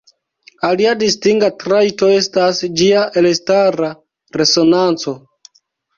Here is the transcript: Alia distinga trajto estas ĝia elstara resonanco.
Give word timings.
Alia 0.69 0.93
distinga 1.01 1.49
trajto 1.63 2.09
estas 2.15 2.61
ĝia 2.81 3.03
elstara 3.23 3.91
resonanco. 4.43 5.15